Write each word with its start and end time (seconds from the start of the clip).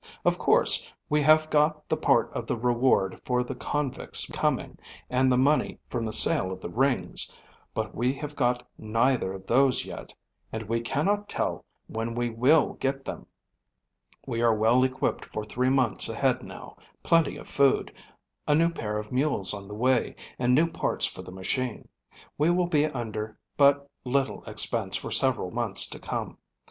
Of 0.25 0.39
course, 0.39 0.83
we 1.11 1.21
have 1.21 1.47
got 1.51 1.87
the 1.87 1.95
part 1.95 2.31
of 2.33 2.47
the 2.47 2.57
reward 2.57 3.21
for 3.23 3.43
the 3.43 3.53
convicts 3.53 4.25
coming 4.31 4.79
and 5.11 5.31
the 5.31 5.37
money 5.37 5.77
from 5.91 6.07
the 6.07 6.11
sale 6.11 6.51
of 6.51 6.59
the 6.59 6.71
rings, 6.71 7.31
but 7.75 7.93
we 7.93 8.11
have 8.13 8.35
got 8.35 8.67
neither 8.79 9.31
of 9.33 9.45
those 9.45 9.85
yet 9.85 10.11
and 10.51 10.63
we 10.63 10.81
cannot 10.81 11.29
tell 11.29 11.65
when 11.85 12.15
we 12.15 12.31
will 12.31 12.73
get 12.79 13.05
them. 13.05 13.27
We 14.25 14.41
are 14.41 14.55
well 14.55 14.83
equipped 14.83 15.25
for 15.25 15.45
three 15.45 15.69
months 15.69 16.09
ahead 16.09 16.41
now, 16.41 16.77
plenty 17.03 17.37
of 17.37 17.47
food, 17.47 17.93
a 18.47 18.55
new 18.55 18.71
pair 18.71 18.97
of 18.97 19.11
mules 19.11 19.53
on 19.53 19.67
the 19.67 19.75
way, 19.75 20.15
and 20.39 20.55
new 20.55 20.65
parts 20.67 21.05
for 21.05 21.21
the 21.21 21.31
machine. 21.31 21.87
We 22.39 22.49
will 22.49 22.65
be 22.65 22.87
under 22.87 23.37
but 23.55 23.87
little 24.03 24.43
expense 24.45 24.95
for 24.95 25.11
several 25.11 25.51
months 25.51 25.85
to 25.89 25.99
come. 25.99 26.39